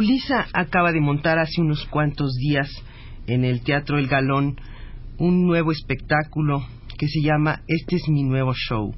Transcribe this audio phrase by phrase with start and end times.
[0.00, 2.70] Julisa acaba de montar hace unos cuantos días
[3.26, 4.58] en el Teatro El Galón
[5.18, 6.64] un nuevo espectáculo
[6.96, 8.94] que se llama Este es mi nuevo show.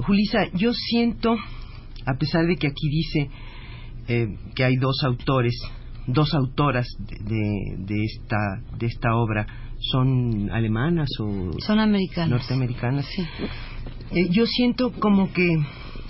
[0.00, 1.34] Julisa, yo siento,
[2.04, 3.30] a pesar de que aquí dice
[4.08, 5.54] eh, que hay dos autores,
[6.06, 9.46] dos autoras de, de, esta, de esta obra,
[9.90, 12.28] ¿son alemanas o son americanas?
[12.28, 13.06] Norteamericanas.
[13.06, 13.22] Sí.
[14.10, 15.48] Eh, yo siento como que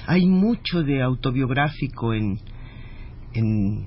[0.08, 2.41] hay mucho de autobiográfico en,
[3.34, 3.86] en,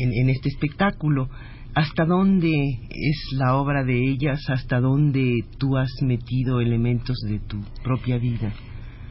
[0.00, 1.28] en, este espectáculo.
[1.74, 4.40] ¿Hasta dónde es la obra de ellas?
[4.48, 8.52] ¿Hasta dónde tú has metido elementos de tu propia vida?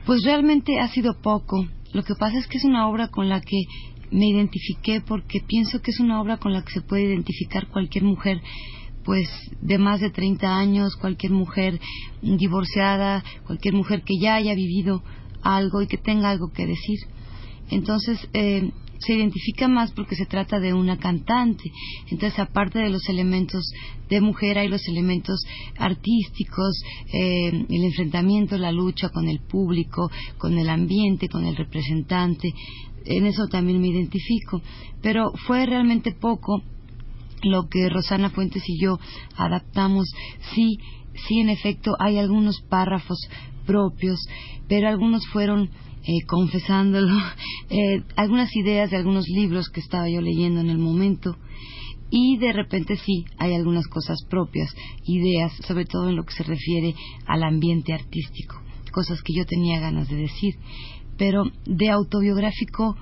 [0.05, 1.67] Pues realmente ha sido poco.
[1.93, 3.63] Lo que pasa es que es una obra con la que
[4.11, 8.03] me identifiqué porque pienso que es una obra con la que se puede identificar cualquier
[8.03, 8.41] mujer
[9.07, 9.29] pues
[9.61, 11.79] de más de 30 años, cualquier mujer
[12.21, 15.01] divorciada, cualquier mujer que ya haya vivido
[15.41, 16.99] algo y que tenga algo que decir.
[17.69, 18.69] Entonces, eh,
[18.99, 21.71] se identifica más porque se trata de una cantante.
[22.09, 23.71] Entonces, aparte de los elementos
[24.09, 25.39] de mujer, hay los elementos
[25.77, 26.81] artísticos,
[27.13, 32.53] eh, el enfrentamiento, la lucha con el público, con el ambiente, con el representante.
[33.05, 34.61] En eso también me identifico.
[35.01, 36.61] Pero fue realmente poco
[37.43, 38.99] lo que Rosana Fuentes y yo
[39.35, 40.07] adaptamos.
[40.53, 40.79] Sí,
[41.27, 43.19] sí, en efecto, hay algunos párrafos
[43.65, 44.19] propios,
[44.67, 45.69] pero algunos fueron
[46.07, 47.13] eh, confesándolo,
[47.69, 51.37] eh, algunas ideas de algunos libros que estaba yo leyendo en el momento
[52.09, 54.73] y de repente sí, hay algunas cosas propias,
[55.03, 56.95] ideas, sobre todo en lo que se refiere
[57.25, 58.55] al ambiente artístico,
[58.93, 60.55] cosas que yo tenía ganas de decir,
[61.17, 62.95] pero de autobiográfico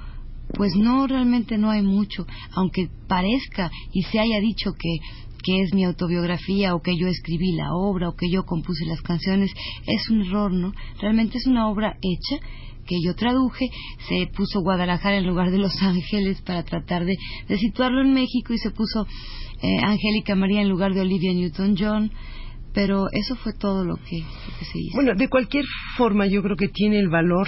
[0.55, 4.97] pues no, realmente no hay mucho, aunque parezca y se haya dicho que
[5.45, 9.03] que es mi autobiografía o que yo escribí la obra o que yo compuse las
[9.03, 9.51] canciones,
[9.85, 10.73] es un error, ¿no?
[10.99, 12.43] Realmente es una obra hecha
[12.85, 13.69] que yo traduje,
[14.07, 17.15] se puso Guadalajara en lugar de Los Ángeles para tratar de,
[17.57, 19.07] situarlo en México y se puso
[19.61, 22.11] eh, Angélica María en lugar de Olivia Newton-John
[22.75, 24.95] pero eso fue todo lo que, se hizo.
[24.95, 25.63] Bueno, de cualquier
[25.95, 27.47] forma yo creo que tiene el valor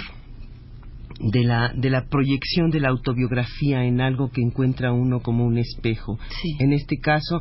[1.20, 5.58] de la, de la proyección de la autobiografía en algo que encuentra uno como un
[5.58, 6.18] espejo.
[6.58, 7.40] En este caso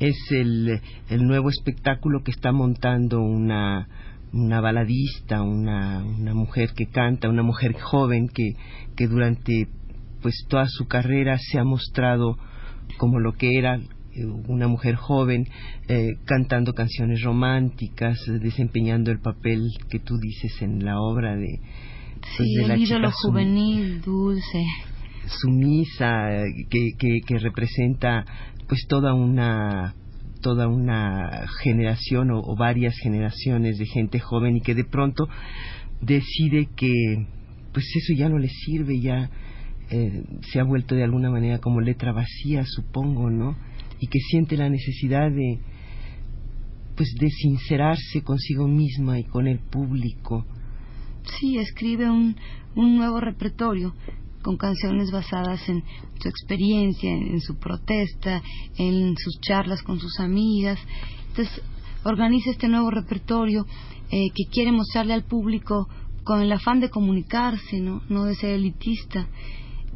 [0.00, 3.86] es el, el nuevo espectáculo que está montando una,
[4.32, 8.54] una baladista, una, una mujer que canta, una mujer joven que,
[8.96, 9.68] que durante
[10.20, 12.36] pues toda su carrera se ha mostrado
[12.98, 15.46] como lo que era eh, una mujer joven
[15.88, 21.60] eh, cantando canciones románticas, desempeñando el papel que tú dices en la obra de,
[22.36, 24.64] pues, de el ídolo juvenil, dulce,
[25.26, 26.28] sumisa,
[26.70, 28.24] que, que, que representa
[28.66, 29.94] pues toda una
[30.40, 35.28] toda una generación o, varias generaciones de gente joven y que de pronto
[36.00, 36.92] decide que
[37.72, 39.30] pues eso ya no le sirve, ya
[39.90, 43.56] eh, se ha vuelto de alguna manera como letra vacía, supongo, ¿no?
[44.00, 45.58] Y que siente la necesidad de
[46.96, 50.44] pues de sincerarse consigo misma y con el público.
[51.38, 52.34] Sí, escribe un,
[52.74, 53.94] un nuevo repertorio
[54.42, 55.82] con canciones basadas en
[56.20, 58.42] su experiencia, en, su protesta,
[58.76, 60.78] en sus charlas con sus amigas.
[61.28, 61.62] Entonces,
[62.04, 63.66] organiza este nuevo repertorio
[64.10, 65.88] eh, que quiere mostrarle al público
[66.24, 69.26] con el afán de comunicarse, no, no de ser elitista.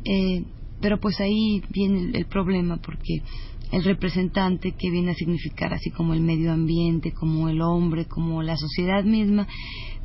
[0.04, 0.44] Eh,
[0.80, 3.22] pero pues ahí viene el, problema porque
[3.70, 8.42] el representante que viene a significar así como el medio ambiente, como el hombre, como
[8.42, 9.46] la sociedad misma,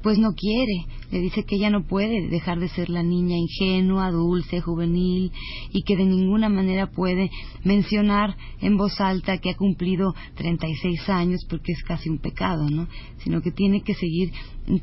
[0.01, 4.11] pues no quiere, le dice que ella no puede dejar de ser la niña ingenua,
[4.11, 5.31] dulce, juvenil
[5.71, 7.29] y que de ninguna manera puede
[7.63, 12.87] mencionar en voz alta que ha cumplido 36 años porque es casi un pecado, ¿no?
[13.23, 14.31] Sino que tiene que seguir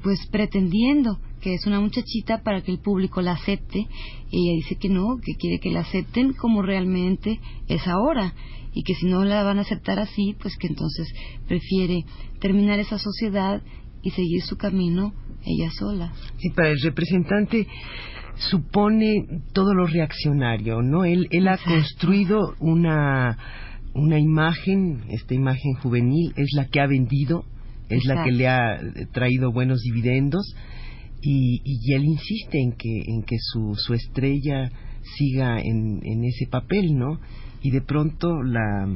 [0.03, 3.87] pues pretendiendo que es una muchachita para que el público la acepte.
[4.31, 7.39] Y ella dice que no, que quiere que la acepten como realmente
[7.69, 8.35] es ahora
[8.73, 11.07] y que si no la van a aceptar así, pues que entonces
[11.47, 12.05] prefiere
[12.41, 13.63] terminar esa sociedad
[14.05, 15.13] y seguir su camino
[15.45, 16.13] ella sola.
[16.39, 17.67] Y para el representante
[18.37, 21.05] supone todo lo reaccionario, ¿no?
[21.05, 23.39] Él, él ha construido una,
[23.95, 27.45] una imagen, esta imagen juvenil es la que ha vendido
[27.89, 28.81] es la que le ha
[29.13, 30.55] traído buenos dividendos
[31.21, 34.71] y, y él insiste en que en que su, su estrella
[35.17, 37.21] siga en, en ese papel, ¿no?
[37.63, 38.89] Y de pronto la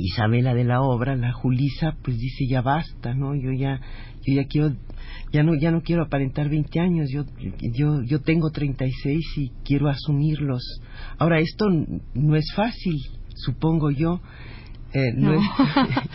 [0.00, 3.34] Isabela de la obra, la Julisa, pues dice ya basta, ¿no?
[3.34, 3.80] Yo ya
[4.26, 4.74] yo ya quiero
[5.32, 7.24] ya no ya no quiero aparentar 20 años, yo
[7.60, 10.62] yo yo tengo 36 y quiero asumirlos.
[11.18, 11.66] Ahora esto
[12.14, 12.96] no es fácil,
[13.34, 14.20] supongo yo.
[14.92, 15.34] Eh, no.
[15.34, 15.42] Es,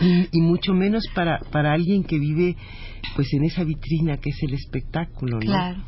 [0.00, 2.56] y, y, mucho menos para para alguien que vive
[3.14, 5.46] pues en esa vitrina que es el espectáculo, ¿no?
[5.46, 5.82] Claro.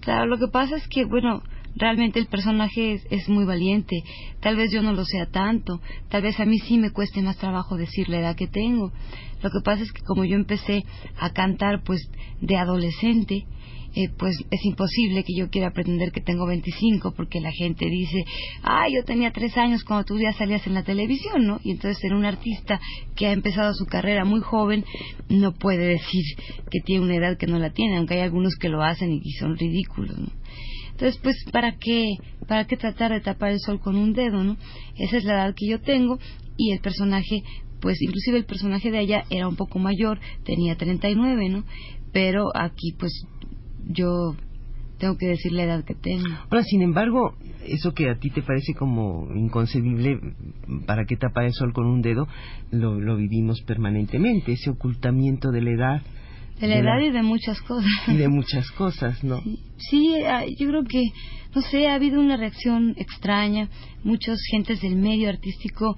[0.00, 1.42] Claro, lo que pasa es que bueno,
[1.76, 4.02] realmente el personaje es, muy valiente.
[4.40, 7.36] Tal vez yo no lo sea tanto, tal vez a mí sí me cueste más
[7.36, 8.92] trabajo decir la edad que tengo.
[9.42, 10.84] Lo que pasa es que como yo empecé
[11.18, 12.08] a cantar pues
[12.40, 13.46] de adolescente,
[13.96, 18.24] eh, pues es imposible que yo quiera pretender que tengo 25 porque la gente dice,
[18.62, 21.60] ah, yo tenía tres años cuando tú ya salías en la televisión, ¿no?
[21.62, 22.80] Y entonces ser un artista
[23.14, 24.84] que ha empezado su carrera muy joven
[25.28, 26.24] no puede decir
[26.72, 29.32] que tiene una edad que no la tiene, aunque hay algunos que lo hacen y
[29.34, 30.28] son ridículos, ¿no?
[30.94, 32.14] Entonces, pues, ¿para qué,
[32.46, 34.56] ¿para qué tratar de tapar el sol con un dedo, no?
[34.96, 36.18] Esa es la edad que yo tengo
[36.56, 37.42] y el personaje,
[37.80, 41.64] pues, inclusive el personaje de allá era un poco mayor, tenía 39, ¿no?
[42.12, 43.26] Pero aquí, pues,
[43.88, 44.36] yo
[44.98, 46.28] tengo que decir la edad que tengo.
[46.48, 47.34] Ahora, sin embargo,
[47.66, 50.20] eso que a ti te parece como inconcebible,
[50.86, 52.28] ¿para qué tapar el sol con un dedo?
[52.70, 56.02] Lo, lo vivimos permanentemente, ese ocultamiento de la edad
[56.60, 57.90] de la edad y de muchas cosas.
[58.06, 59.42] Y de muchas cosas, ¿no?
[59.76, 61.10] Sí, ah, yo creo que,
[61.54, 63.68] no sé, ha habido una reacción extraña.
[64.02, 65.96] Muchas gentes del medio artístico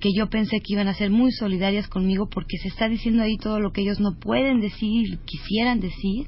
[0.00, 3.36] que yo pensé que iban a ser muy solidarias conmigo porque se está diciendo ahí
[3.36, 6.26] todo lo que ellos no pueden decir, quisieran decir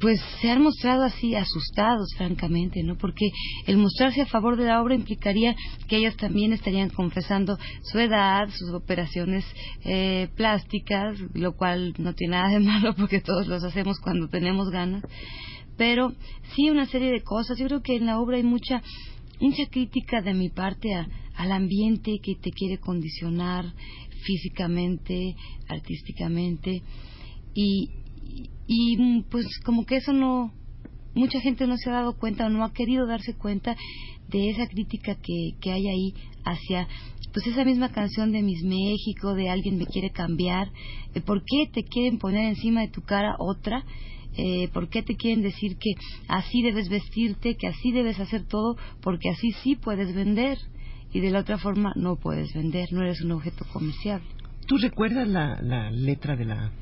[0.00, 2.96] pues se han mostrado así asustados, francamente, ¿no?
[2.96, 3.30] Porque
[3.66, 5.54] el mostrarse a favor de la obra implicaría
[5.88, 9.44] que ellos también estarían confesando su edad, sus operaciones
[9.84, 14.70] eh, plásticas, lo cual no tiene nada de malo porque todos los hacemos cuando tenemos
[14.70, 15.02] ganas.
[15.76, 16.12] Pero
[16.54, 17.58] sí una serie de cosas.
[17.58, 18.82] Yo creo que en la obra hay mucha
[19.40, 20.88] mucha crítica de mi parte
[21.34, 23.66] al ambiente que te quiere condicionar
[24.24, 25.36] físicamente,
[25.68, 26.82] artísticamente
[27.54, 27.90] y,
[28.66, 30.52] y mm, pues como que eso no
[31.14, 33.76] mucha gente no se ha dado cuenta o no ha querido darse cuenta
[34.28, 36.88] de esa crítica que, que hay ahí hacia
[37.32, 40.70] pues esa misma canción de Miss México, de alguien me quiere cambiar,
[41.14, 43.84] eh, ¿por qué te quieren poner encima de tu cara otra?
[44.36, 45.94] Eh, ¿Por qué te quieren decir que
[46.28, 50.58] así debes vestirte, que así debes hacer todo, porque así sí puedes vender
[51.12, 54.22] y de la otra forma no puedes vender, no eres un objeto comercial?
[54.66, 56.72] ¿Tú recuerdas la, la letra de la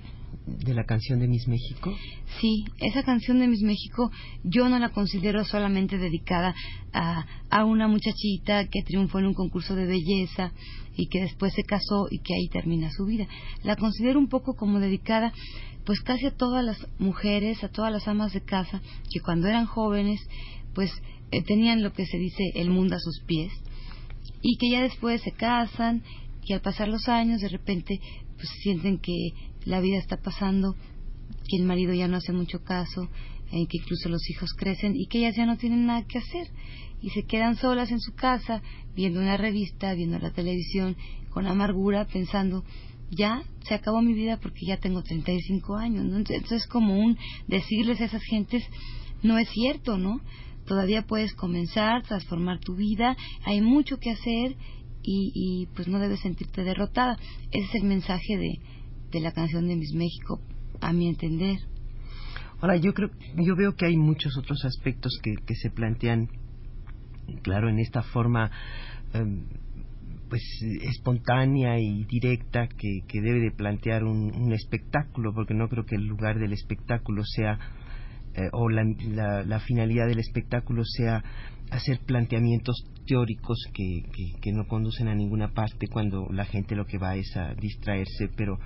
[0.46, 1.94] de la canción de Miss México?
[2.40, 4.10] Sí, esa canción de Miss México
[4.44, 6.54] yo no la considero solamente dedicada
[6.92, 10.52] a, a una muchachita que triunfó en un concurso de belleza
[10.96, 13.26] y que después se casó y que ahí termina su vida.
[13.62, 15.32] La considero un poco como dedicada
[15.84, 18.80] pues casi a todas las mujeres, a todas las amas de casa
[19.10, 20.20] que cuando eran jóvenes
[20.74, 20.90] pues
[21.30, 23.52] eh, tenían lo que se dice el mundo a sus pies
[24.42, 26.02] y que ya después se casan
[26.44, 28.00] y al pasar los años de repente
[28.36, 29.12] pues sienten que
[29.64, 30.76] la vida está pasando,
[31.48, 33.08] que el marido ya no hace mucho caso,
[33.50, 36.48] en que incluso los hijos crecen y que ellas ya no tienen nada que hacer
[37.02, 38.62] y se quedan solas en su casa
[38.94, 40.96] viendo una revista, viendo la televisión
[41.30, 42.64] con amargura, pensando
[43.10, 46.16] ya se acabó mi vida porque ya tengo 35 años, ¿no?
[46.16, 48.64] Entonces es como un decirles a esas gentes
[49.22, 50.20] no es cierto, ¿no?
[50.66, 54.56] Todavía puedes comenzar, transformar tu vida, hay mucho que hacer
[55.02, 57.18] y, y pues no debes sentirte derrotada.
[57.50, 58.60] Ese es el mensaje de,
[59.12, 60.40] de la canción de Miss México,
[60.80, 61.58] a mi entender.
[62.60, 66.28] Ahora, yo creo, yo veo que hay muchos otros aspectos que, se plantean,
[67.42, 68.50] claro, en esta forma,
[69.12, 69.44] em,
[70.28, 70.42] pues
[70.82, 75.96] espontánea y directa que, que debe de plantear un, un, espectáculo, porque no creo que
[75.96, 77.58] el lugar del espectáculo sea
[78.34, 81.22] eh, o la, la, la, finalidad del espectáculo sea
[81.70, 84.04] hacer planteamientos teóricos que,
[84.40, 88.30] que, no conducen a ninguna parte cuando la gente lo que va es a distraerse,
[88.34, 88.58] pero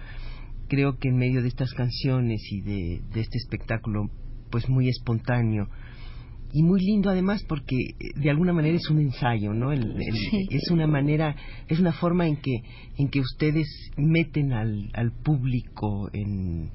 [0.68, 4.11] creo que en medio de estas canciones y de, de este espectáculo,
[4.50, 5.68] pues muy espontáneo,
[6.52, 10.14] y muy lindo además porque eh, de alguna manera es un ensayo no el, el,
[10.14, 10.46] sí.
[10.50, 11.37] es una manera
[11.68, 12.62] es una forma en que
[12.96, 16.70] en que ustedes meten al, al público en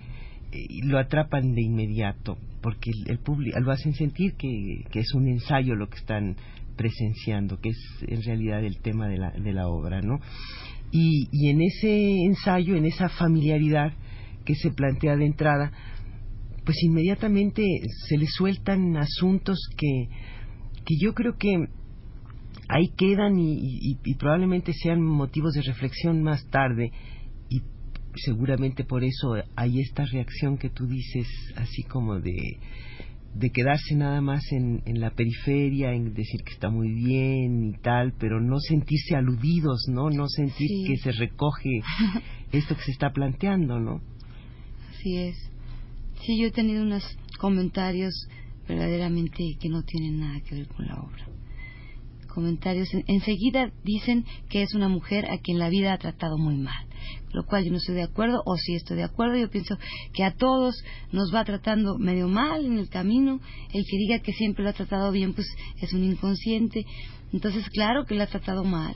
[0.52, 5.14] y lo atrapan de inmediato porque el, el público lo hacen sentir que, que es
[5.14, 6.36] un ensayo lo que están
[6.76, 10.20] presenciando que es en realidad el tema de la, de la obra no
[10.92, 13.94] y, y en ese ensayo, en esa familiaridad
[14.46, 15.72] que se plantea de entrada,
[16.66, 17.64] pues inmediatamente
[18.08, 20.10] se le sueltan asuntos que,
[20.86, 21.68] que yo creo que
[22.68, 26.92] ahí quedan y, y, y, probablemente sean motivos de reflexión más tarde
[27.50, 27.62] y
[28.16, 32.58] seguramente por eso hay esta reacción que tú dices, así como de,
[33.34, 37.74] de quedarse nada más en, en la periferia, en decir que está muy bien y
[37.82, 40.10] tal, pero no sentirse aludidos, ¿no?
[40.10, 41.82] No sentir que se recoge
[42.52, 44.02] esto que se está planteando, ¿no?
[44.90, 45.38] Así es.
[46.26, 47.04] Sí, yo he tenido unos
[47.40, 48.14] comentarios
[48.68, 51.41] verdaderamente que no tienen nada que ver con la obra
[52.32, 56.86] comentarios, enseguida dicen que es una mujer a quien la vida ha tratado muy mal,
[57.34, 59.78] lo cual yo no estoy de acuerdo, o si estoy de acuerdo, yo pienso
[60.14, 63.40] que a todos nos va tratando medio mal en el camino,
[63.74, 65.48] el que diga que siempre lo ha tratado bien, pues
[65.82, 66.86] es un inconsciente,
[67.34, 68.96] entonces claro que la ha tratado mal,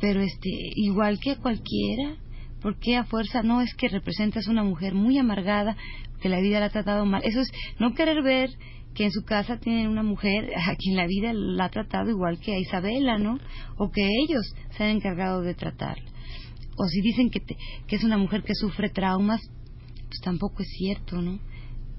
[0.00, 2.16] pero este, igual que cualquiera,
[2.62, 5.76] porque a fuerza no es que representas una mujer muy amargada,
[6.20, 8.50] que la vida la ha tratado mal, eso es no querer ver
[8.94, 12.38] que en su casa tienen una mujer a quien la vida la ha tratado igual
[12.40, 13.38] que a Isabela, ¿no?
[13.76, 16.10] O que ellos se han encargado de tratarla.
[16.76, 19.40] O si dicen que, que es una mujer que sufre traumas,
[20.06, 21.38] pues tampoco es cierto, ¿no?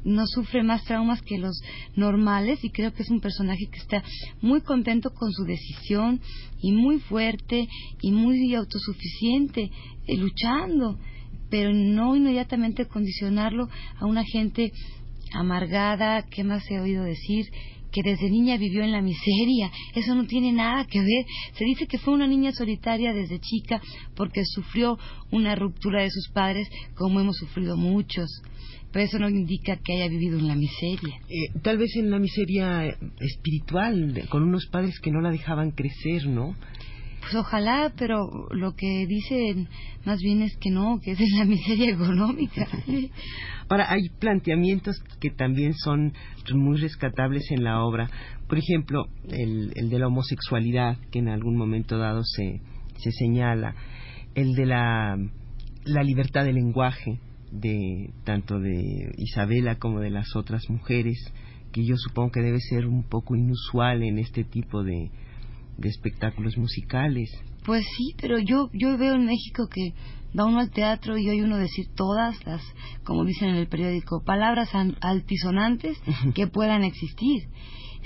[0.03, 1.61] No sufre más traumas que los
[1.95, 4.03] normales y creo que es un personaje que está
[4.41, 6.19] muy contento con su decisión
[6.59, 7.67] y muy fuerte
[8.01, 9.69] y muy autosuficiente,
[10.07, 10.97] eh, luchando,
[11.51, 13.69] pero no inmediatamente condicionarlo
[13.99, 14.71] a una gente
[15.33, 17.45] amargada, ¿qué más he oído decir?
[17.91, 19.69] que desde niña vivió en la miseria.
[19.93, 21.25] Eso no tiene nada que ver.
[21.53, 23.81] Se dice que fue una niña solitaria desde chica
[24.15, 24.97] porque sufrió
[25.29, 28.29] una ruptura de sus padres, como hemos sufrido muchos.
[28.91, 31.15] Pero eso no indica que haya vivido en la miseria.
[31.29, 36.27] Eh, tal vez en la miseria espiritual, con unos padres que no la dejaban crecer,
[36.27, 36.55] ¿no?
[37.21, 39.69] Pues ojalá, pero lo que dicen
[40.05, 42.67] más bien es que no, que es la miseria económica.
[43.69, 46.13] Ahora, hay planteamientos que también son
[46.53, 48.09] muy rescatables en la obra.
[48.47, 52.59] Por ejemplo, el, el de la homosexualidad, que en algún momento dado se,
[52.97, 53.75] se señala.
[54.33, 55.15] El de la,
[55.85, 57.19] la libertad de lenguaje,
[57.51, 61.17] de tanto de Isabela como de las otras mujeres,
[61.71, 65.11] que yo supongo que debe ser un poco inusual en este tipo de,
[65.77, 67.29] de espectáculos musicales.
[67.65, 69.93] Pues sí, pero yo yo veo en México que
[70.37, 72.61] va uno al teatro y oye uno decir todas las,
[73.03, 74.69] como dicen en el periódico, palabras
[75.01, 75.97] altisonantes
[76.35, 77.49] que puedan existir.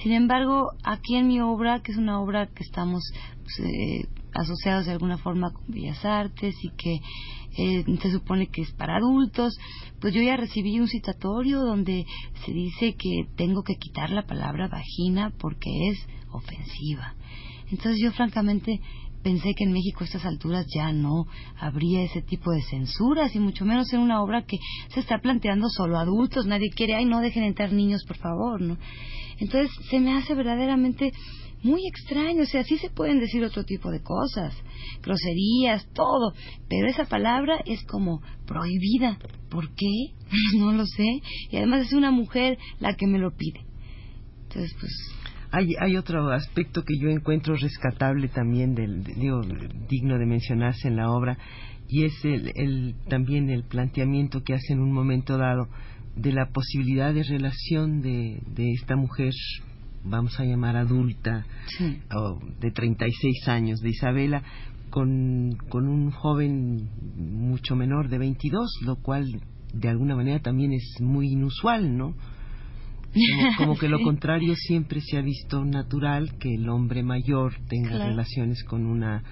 [0.03, 3.01] Sin embargo, aquí en mi obra, que es una obra que estamos
[3.43, 6.99] pues, eh, asociados de alguna forma con Bellas Artes y que
[7.57, 9.57] eh, se supone que es para adultos,
[10.01, 12.05] pues yo ya recibí un citatorio donde
[12.45, 17.15] se dice que tengo que quitar la palabra vagina porque es ofensiva.
[17.71, 18.81] Entonces yo francamente
[19.23, 21.25] pensé que en México a estas alturas ya no
[21.57, 24.57] habría ese tipo de censuras y mucho menos en una obra que
[24.89, 28.77] se está planteando solo adultos, nadie quiere, ay, no dejen entrar niños, por favor, ¿no?
[29.39, 31.11] Entonces se me hace verdaderamente
[31.63, 34.55] muy extraño, o sea, sí se pueden decir otro tipo de cosas,
[35.01, 36.33] groserías, todo,
[36.69, 39.17] pero esa palabra es como prohibida.
[39.49, 40.13] ¿Por qué?
[40.57, 41.21] no lo sé.
[41.49, 43.65] Y además es una mujer la que me lo pide.
[44.43, 44.91] Entonces, pues
[45.55, 49.41] hay, hay otro aspecto que yo encuentro rescatable también, del, digo,
[49.89, 51.37] digno de mencionarse en la obra,
[51.87, 55.69] y es el, el, también el planteamiento que hace en un momento dado
[56.17, 59.33] de la posibilidad de relación de, de esta mujer,
[60.03, 61.45] vamos a llamar adulta,
[62.13, 64.43] o de 36 años, de Isabela,
[64.89, 69.41] con, con un joven mucho menor de 22, lo cual
[69.73, 72.13] de alguna manera también es muy inusual, ¿no?
[73.57, 78.63] Como, que lo contrario siempre se ha visto natural que el hombre mayor tenga relaciones
[78.63, 79.23] con una,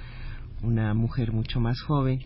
[0.61, 2.19] una mujer mucho más joven.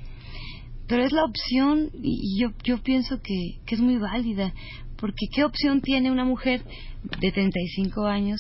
[0.88, 4.54] Pero es la opción y yo, yo pienso que, que es muy válida,
[4.98, 6.64] porque ¿qué opción tiene una mujer
[7.20, 8.40] de 35 años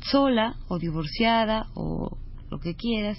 [0.00, 2.18] sola o divorciada o
[2.50, 3.18] lo que quieras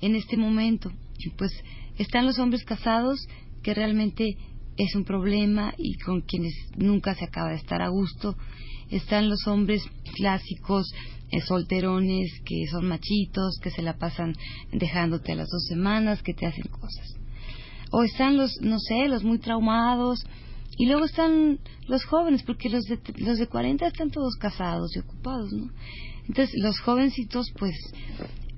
[0.00, 0.90] en este momento?
[1.36, 1.52] Pues
[1.98, 3.26] están los hombres casados
[3.62, 4.36] que realmente
[4.84, 8.34] es un problema y con quienes nunca se acaba de estar a gusto.
[8.90, 9.82] Están los hombres
[10.14, 10.90] clásicos,
[11.30, 14.34] eh, solterones, que son machitos, que se la pasan
[14.72, 17.14] dejándote a las dos semanas, que te hacen cosas.
[17.92, 20.24] O están los, no sé, los muy traumados.
[20.78, 25.00] Y luego están los jóvenes, porque los de, los de 40 están todos casados y
[25.00, 25.70] ocupados, ¿no?
[26.26, 27.76] Entonces, los jovencitos, pues,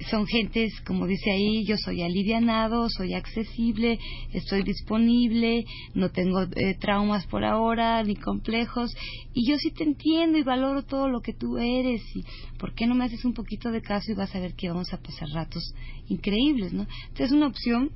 [0.04, 3.98] son gentes, como dice ahí, yo soy alivianado, soy accesible,
[4.32, 8.94] estoy disponible, no tengo eh, traumas por ahora, ni complejos,
[9.34, 12.24] y yo sí te entiendo y valoro todo lo que tú eres, y
[12.58, 14.92] ¿por qué no me haces un poquito de caso y vas a ver que vamos
[14.92, 15.74] a pasar ratos
[16.08, 16.86] increíbles, ¿no?
[17.08, 17.90] Entonces es una opción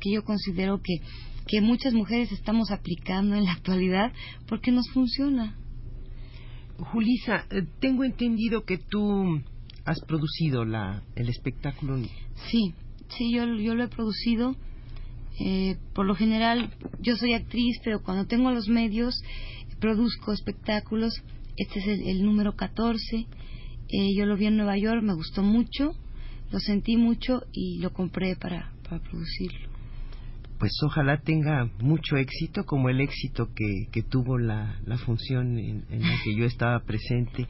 [0.00, 1.00] que yo considero que,
[1.46, 4.12] que muchas mujeres estamos aplicando en la actualidad
[4.46, 5.56] porque nos funciona.
[6.78, 9.42] Julisa, eh, tengo entendido que tú
[9.88, 11.96] has producido la, el espectáculo.
[12.50, 12.74] Sí,
[13.08, 14.54] sí, yo, yo lo he producido.
[15.40, 19.22] Eh, por lo general, yo soy actriz, pero cuando tengo los medios,
[19.80, 21.14] produzco espectáculos.
[21.56, 23.16] Este es el, número 14.
[23.16, 25.94] Eh, yo lo vi en Nueva York, me gustó mucho,
[26.52, 29.68] lo sentí mucho y lo compré para, para producirlo.
[30.58, 35.84] Pues ojalá tenga mucho éxito, como el éxito que, que tuvo la, la función en,
[35.88, 37.46] en la que yo estaba presente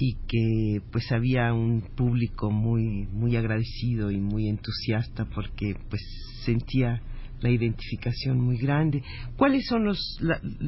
[0.00, 6.00] y que pues había un público muy muy agradecido y muy entusiasta porque pues
[6.42, 7.02] sentía
[7.42, 9.02] la identificación muy grande.
[9.36, 9.98] ¿Cuáles son los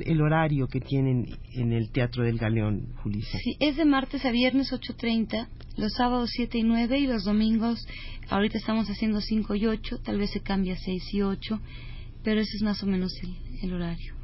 [0.04, 3.38] el horario que tienen en el Teatro del Galeón, Julissa?
[3.38, 7.86] Sí, es de martes a viernes 8.30, los sábados 7 y 9 y los domingos,
[8.28, 11.60] ahorita estamos haciendo 5 y 8, tal vez se cambie a 6 y 8,
[12.22, 14.14] pero ese es más o menos el, el horario.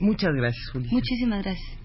[0.00, 0.94] Muchas gracias, Julissa.
[0.94, 1.84] Muchísimas gracias.